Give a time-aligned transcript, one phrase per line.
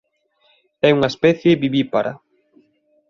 [0.87, 2.11] É unha especie vivípara.